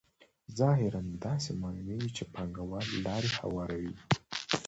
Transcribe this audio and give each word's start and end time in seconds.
ظاهراً 0.59 1.01
داسې 1.25 1.49
معلومېږي 1.61 2.09
چې 2.17 2.23
پانګوال 2.33 2.87
لار 3.05 3.23
هواروي 3.39 3.93